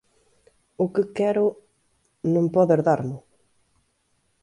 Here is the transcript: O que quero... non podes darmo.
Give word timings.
O 0.83 0.85
que 0.93 1.03
quero... 1.17 1.45
non 2.33 2.45
podes 2.55 2.81
darmo. 2.87 3.17